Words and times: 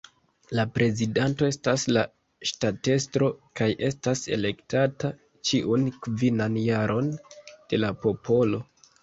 La 0.59 0.63
prezidanto 0.77 1.49
estas 1.51 1.83
la 1.97 2.05
ŝtatestro 2.51 3.27
kaj 3.61 3.67
estas 3.89 4.25
elektata 4.39 5.13
ĉiun 5.51 5.85
kvinan 6.09 6.59
jaron 6.63 7.15
de 7.53 7.83
la 7.85 7.95
popolo. 8.09 8.65